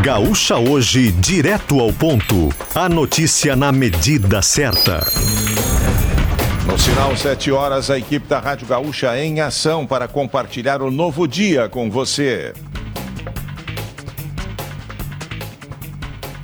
[0.00, 2.48] Gaúcha Hoje, direto ao ponto.
[2.74, 5.04] A notícia na medida certa.
[6.66, 11.28] No sinal 7 horas, a equipe da Rádio Gaúcha em ação para compartilhar o novo
[11.28, 12.54] dia com você.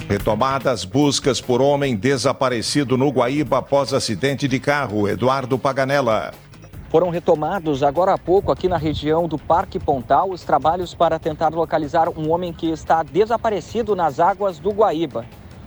[0.08, 5.08] Retomadas buscas por homem desaparecido no Guaíba após acidente de carro.
[5.08, 6.32] Eduardo Paganella.
[6.90, 11.50] Foram retomados agora há pouco aqui na região do Parque Pontal os trabalhos para tentar
[11.50, 15.26] localizar um homem que está desaparecido nas águas do Guaíba.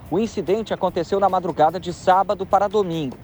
[0.09, 3.17] O incidente aconteceu na madrugada de sábado para domingo.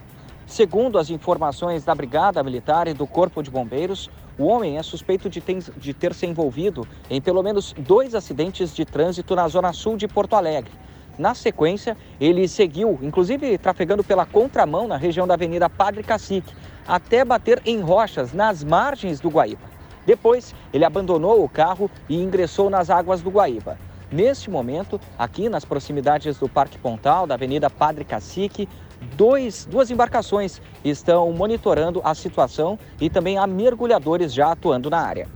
[0.45, 5.27] Segundo as informações da Brigada Militar e do Corpo de Bombeiros, o homem é suspeito
[5.27, 9.73] de ter, de ter se envolvido em pelo menos dois acidentes de trânsito na zona
[9.73, 10.71] sul de Porto Alegre.
[11.17, 16.53] Na sequência, ele seguiu, inclusive trafegando pela contramão na região da Avenida Padre Cacique,
[16.87, 19.67] até bater em rochas nas margens do Guaíba.
[20.05, 23.77] Depois, ele abandonou o carro e ingressou nas águas do Guaíba.
[24.11, 28.69] Neste momento, aqui nas proximidades do Parque Pontal, da Avenida Padre Cacique,
[29.17, 35.27] dois, duas embarcações estão monitorando a situação e também há mergulhadores já atuando na área.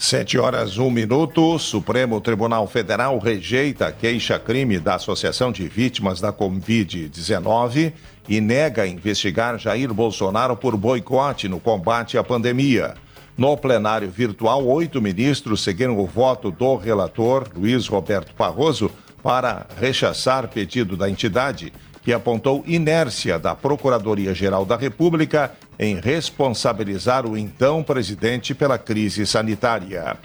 [0.00, 1.58] Sete horas, um minuto.
[1.58, 7.92] Supremo Tribunal Federal rejeita queixa-crime da Associação de Vítimas da Covid-19
[8.28, 12.94] e nega investigar Jair Bolsonaro por boicote no combate à pandemia.
[13.36, 20.46] No plenário virtual, oito ministros seguiram o voto do relator, Luiz Roberto Barroso, para rechaçar
[20.46, 21.72] pedido da entidade
[22.04, 30.16] que apontou inércia da Procuradoria-Geral da República em responsabilizar o então presidente pela crise sanitária.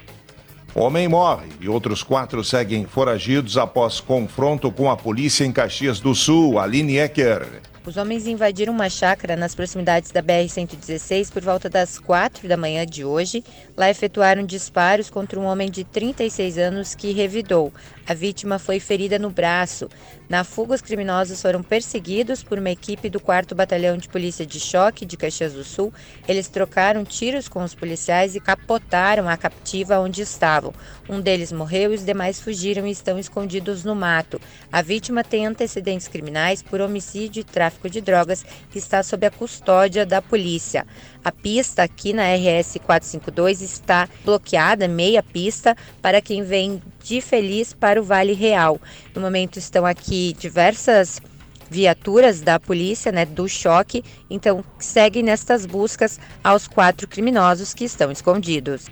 [0.76, 6.16] Homem morre e outros quatro seguem foragidos após confronto com a polícia em Caxias do
[6.16, 6.58] Sul.
[6.58, 7.62] Aline Ecker.
[7.86, 12.86] Os homens invadiram uma chácara nas proximidades da BR-116 por volta das 4 da manhã
[12.86, 13.44] de hoje.
[13.76, 17.73] Lá efetuaram disparos contra um homem de 36 anos que revidou.
[18.08, 19.89] A vítima foi ferida no braço.
[20.30, 24.61] Na fuga, os criminosos foram perseguidos por uma equipe do 4 Batalhão de Polícia de
[24.61, 25.94] Choque de Caxias do Sul.
[26.26, 30.73] Eles trocaram tiros com os policiais e capotaram a captiva onde estavam.
[31.10, 34.39] Um deles morreu e os demais fugiram e estão escondidos no mato.
[34.71, 39.32] A vítima tem antecedentes criminais por homicídio e tráfico de drogas e está sob a
[39.32, 40.86] custódia da polícia.
[41.23, 47.73] A pista aqui na RS 452 está bloqueada, meia pista, para quem vem de Feliz
[47.73, 48.80] para o Vale Real.
[49.16, 51.22] No momento estão aqui diversas
[51.70, 58.12] viaturas da polícia, né, do choque, então seguem nestas buscas aos quatro criminosos que estão
[58.12, 58.86] escondidos.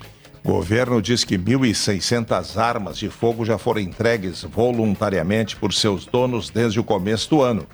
[0.43, 6.79] Governo diz que 1.600 armas de fogo já foram entregues voluntariamente por seus donos desde
[6.79, 7.67] o começo do ano.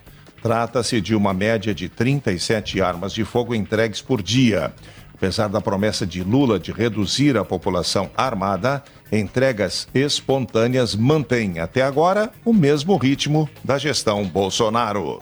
[0.48, 4.74] Trata-se de uma média de 37 armas de fogo entregues por dia.
[5.14, 8.82] Apesar da promessa de Lula de reduzir a população armada,
[9.12, 15.22] entregas espontâneas mantêm até agora o mesmo ritmo da gestão Bolsonaro.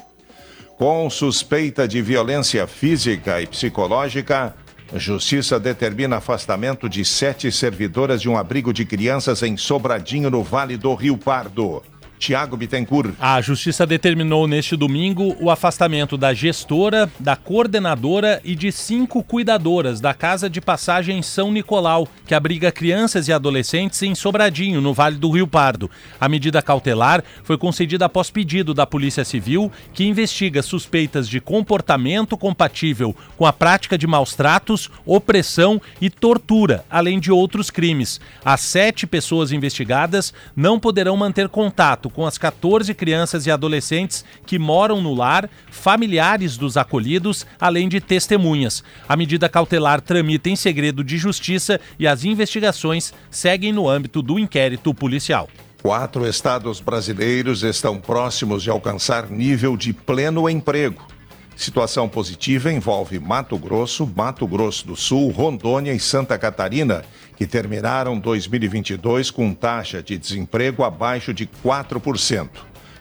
[0.78, 4.54] Com suspeita de violência física e psicológica,
[4.94, 10.78] Justiça determina afastamento de sete servidoras de um abrigo de crianças em Sobradinho, no Vale
[10.78, 11.82] do Rio Pardo.
[12.18, 13.14] Tiago Bittencourt.
[13.20, 20.00] A Justiça determinou neste domingo o afastamento da gestora, da coordenadora e de cinco cuidadoras
[20.00, 25.18] da Casa de Passagem São Nicolau, que abriga crianças e adolescentes em Sobradinho, no Vale
[25.18, 25.90] do Rio Pardo.
[26.20, 32.38] A medida cautelar foi concedida após pedido da Polícia Civil, que investiga suspeitas de comportamento
[32.38, 38.20] compatível com a prática de maus tratos, opressão e tortura, além de outros crimes.
[38.44, 44.24] As sete pessoas investigadas não poderão manter contato contato com as 14 crianças e adolescentes
[44.46, 48.84] que moram no lar, familiares dos acolhidos, além de testemunhas.
[49.08, 54.40] A medida cautelar tramita em segredo de justiça e as investigações seguem no âmbito do
[54.40, 55.50] inquérito policial.
[55.82, 61.15] Quatro estados brasileiros estão próximos de alcançar nível de pleno emprego.
[61.56, 67.04] Situação positiva envolve Mato Grosso, Mato Grosso do Sul, Rondônia e Santa Catarina,
[67.38, 72.50] que terminaram 2022 com taxa de desemprego abaixo de 4%.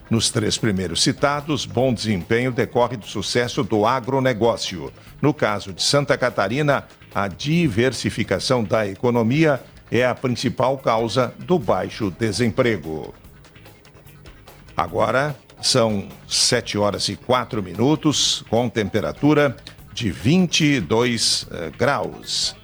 [0.09, 4.93] Nos três primeiros citados, bom desempenho decorre do sucesso do agronegócio.
[5.21, 12.09] No caso de Santa Catarina, a diversificação da economia é a principal causa do baixo
[12.11, 13.13] desemprego.
[14.77, 15.35] Agora,
[15.67, 19.55] são 7 horas e 4 minutos, com temperatura
[19.93, 22.55] de 22 eh, graus.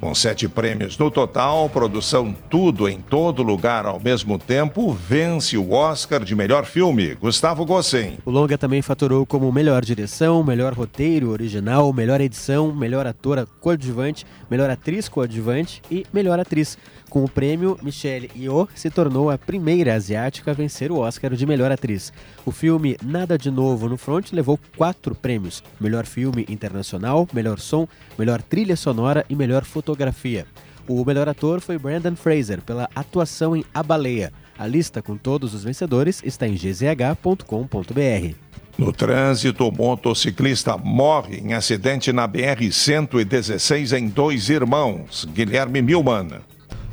[0.00, 5.72] Com sete prêmios no total, produção Tudo em Todo Lugar ao mesmo tempo, vence o
[5.72, 8.16] Oscar de melhor filme, Gustavo Gossen.
[8.24, 14.24] O longa também faturou como melhor direção, melhor roteiro original, melhor edição, melhor atora coadjuvante,
[14.48, 16.78] melhor atriz coadjuvante e melhor atriz.
[17.08, 21.46] Com o prêmio, Michelle Yeoh se tornou a primeira asiática a vencer o Oscar de
[21.46, 22.12] melhor atriz.
[22.44, 27.88] O filme Nada de Novo no Front levou quatro prêmios: melhor filme internacional, melhor som,
[28.18, 30.46] melhor trilha sonora e melhor fotografia.
[30.86, 34.32] O melhor ator foi Brandon Fraser pela atuação em A Baleia.
[34.58, 38.34] A lista com todos os vencedores está em gzh.com.br.
[38.76, 45.26] No trânsito, motociclista morre em acidente na BR-116 em Dois Irmãos.
[45.32, 46.28] Guilherme Milman.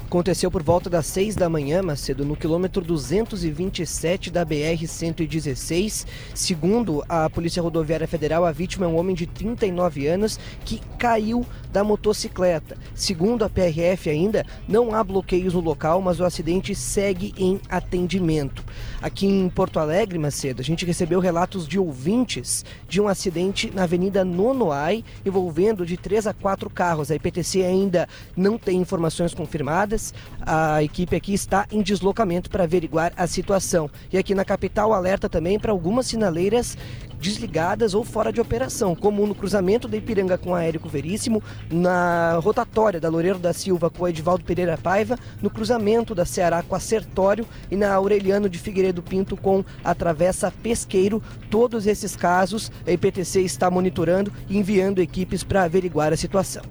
[0.06, 6.06] Aconteceu por volta das 6 da manhã, Macedo, no quilômetro 227 da BR-116.
[6.32, 11.44] Segundo a Polícia Rodoviária Federal, a vítima é um homem de 39 anos que caiu
[11.74, 12.78] da motocicleta.
[12.94, 18.64] Segundo a PRF ainda, não há bloqueios no local, mas o acidente segue em atendimento.
[19.02, 23.84] Aqui em Porto Alegre, Macedo, a gente recebeu relatos de ouvintes de um acidente na
[23.84, 27.10] Avenida Nonoai envolvendo de 3 a 4 carros.
[27.10, 29.95] A IPTC ainda não tem informações confirmadas
[30.42, 33.90] a equipe aqui está em deslocamento para averiguar a situação.
[34.12, 36.78] E aqui na capital, alerta também para algumas sinaleiras
[37.20, 42.40] desligadas ou fora de operação, como no cruzamento da Ipiranga com a Érico Veríssimo, na
[42.44, 46.76] rotatória da Loureiro da Silva com a Edivaldo Pereira Paiva, no cruzamento da Ceará com
[46.76, 51.22] a Sertório e na Aureliano de Figueiredo Pinto com a Travessa Pesqueiro.
[51.50, 56.64] Todos esses casos a IPTC está monitorando e enviando equipes para averiguar a situação.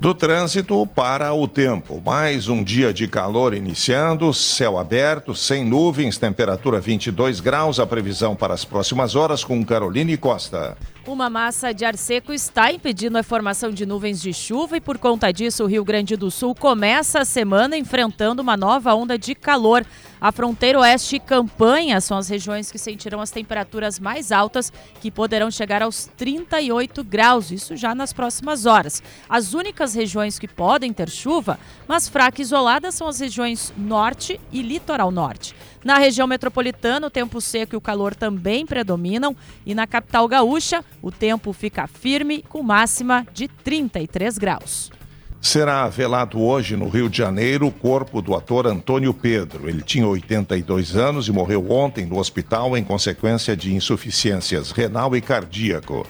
[0.00, 2.00] Do trânsito para o tempo.
[2.02, 7.78] Mais um dia de calor iniciando, céu aberto, sem nuvens, temperatura 22 graus.
[7.78, 10.74] A previsão para as próximas horas com Caroline Costa.
[11.06, 14.96] Uma massa de ar seco está impedindo a formação de nuvens de chuva e, por
[14.96, 19.34] conta disso, o Rio Grande do Sul começa a semana enfrentando uma nova onda de
[19.34, 19.84] calor.
[20.20, 24.70] A fronteira oeste e Campanha são as regiões que sentirão as temperaturas mais altas,
[25.00, 29.02] que poderão chegar aos 38 graus, isso já nas próximas horas.
[29.26, 31.58] As únicas regiões que podem ter chuva,
[31.88, 35.54] mas fraca e isolada, são as regiões norte e litoral norte.
[35.82, 39.34] Na região metropolitana, o tempo seco e o calor também predominam,
[39.64, 44.99] e na capital gaúcha, o tempo fica firme, com máxima de 33 graus.
[45.40, 49.70] Será velado hoje no Rio de Janeiro o corpo do ator Antônio Pedro.
[49.70, 55.20] Ele tinha 82 anos e morreu ontem no hospital em consequência de insuficiências renal e
[55.20, 56.06] cardíaco.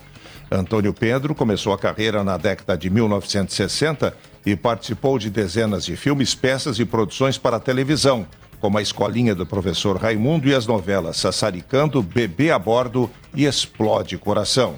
[0.51, 4.13] Antônio Pedro começou a carreira na década de 1960
[4.45, 8.27] e participou de dezenas de filmes, peças e produções para televisão,
[8.59, 14.19] como a Escolinha do Professor Raimundo e as novelas Sassaricando, Bebê a Bordo e Explode
[14.19, 14.75] Coração.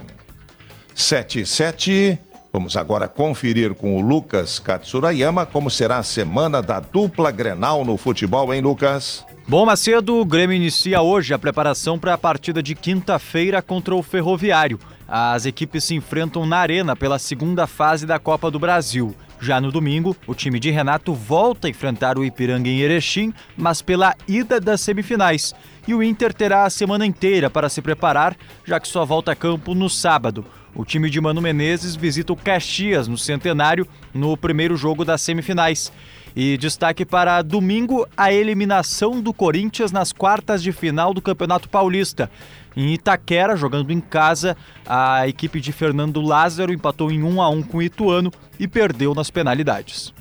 [0.94, 2.18] 77.
[2.52, 7.96] Vamos agora conferir com o Lucas Katsurayama como será a semana da dupla Grenal no
[7.96, 9.24] futebol, hein, Lucas?
[9.48, 14.02] Bom, Macedo, o Grêmio inicia hoje a preparação para a partida de quinta-feira contra o
[14.02, 14.78] Ferroviário.
[15.08, 19.16] As equipes se enfrentam na Arena pela segunda fase da Copa do Brasil.
[19.40, 23.80] Já no domingo, o time de Renato volta a enfrentar o Ipiranga em Erechim, mas
[23.80, 25.54] pela ida das semifinais.
[25.88, 29.36] E o Inter terá a semana inteira para se preparar, já que só volta a
[29.36, 30.44] campo no sábado.
[30.74, 35.92] O time de Mano Menezes visita o Caxias no Centenário no primeiro jogo das semifinais.
[36.34, 42.30] E destaque para domingo a eliminação do Corinthians nas quartas de final do Campeonato Paulista.
[42.74, 47.62] Em Itaquera, jogando em casa, a equipe de Fernando Lázaro empatou em 1 a 1
[47.64, 50.14] com o Ituano e perdeu nas penalidades.